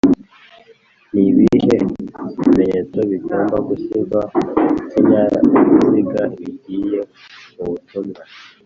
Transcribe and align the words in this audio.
Nibihe 1.13 1.75
bimenyetso 2.37 2.99
bigomba 3.09 3.55
gushyirwa 3.67 4.19
kukinyabiziga 4.73 6.21
bigiye 6.39 6.99
mubutumwa 7.55 8.21